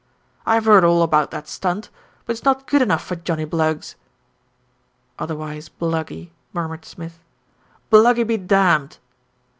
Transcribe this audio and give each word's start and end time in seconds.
"I've 0.47 0.65
heard 0.65 0.83
all 0.83 1.03
about 1.03 1.29
that 1.29 1.47
stunt; 1.47 1.91
but 2.25 2.31
it's 2.33 2.43
not 2.43 2.65
good 2.65 2.81
enough 2.81 3.05
for 3.05 3.15
Johnnie 3.15 3.45
Bluggs." 3.45 3.95
"Otherwise 5.19 5.69
Bluggy," 5.69 6.31
murmured 6.53 6.85
Smith. 6.85 7.19
"Bluggy 7.91 8.23
be 8.25 8.37
damned!" 8.37 8.97